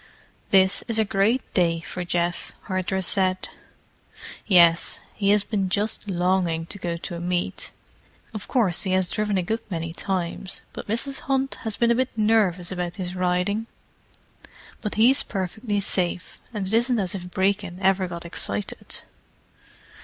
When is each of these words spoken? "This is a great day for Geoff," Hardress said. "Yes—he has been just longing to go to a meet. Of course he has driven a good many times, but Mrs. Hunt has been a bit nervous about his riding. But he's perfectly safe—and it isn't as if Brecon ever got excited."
"This 0.49 0.83
is 0.87 0.97
a 0.97 1.05
great 1.05 1.53
day 1.53 1.81
for 1.81 2.03
Geoff," 2.03 2.53
Hardress 2.61 3.05
said. 3.05 3.49
"Yes—he 4.47 5.29
has 5.29 5.43
been 5.43 5.69
just 5.69 6.09
longing 6.09 6.65
to 6.73 6.79
go 6.79 6.97
to 6.97 7.15
a 7.15 7.19
meet. 7.19 7.69
Of 8.33 8.47
course 8.47 8.81
he 8.81 8.93
has 8.93 9.11
driven 9.11 9.37
a 9.37 9.43
good 9.43 9.59
many 9.69 9.93
times, 9.93 10.63
but 10.73 10.87
Mrs. 10.87 11.19
Hunt 11.29 11.53
has 11.65 11.77
been 11.77 11.91
a 11.91 12.01
bit 12.01 12.09
nervous 12.17 12.71
about 12.71 12.95
his 12.95 13.15
riding. 13.15 13.67
But 14.81 14.95
he's 14.95 15.21
perfectly 15.21 15.79
safe—and 15.79 16.65
it 16.65 16.73
isn't 16.73 16.97
as 16.97 17.13
if 17.13 17.29
Brecon 17.29 17.77
ever 17.79 18.07
got 18.07 18.25
excited." 18.25 19.03